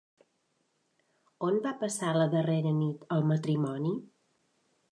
[1.49, 3.93] On va passar la darrera nit el matrimoni?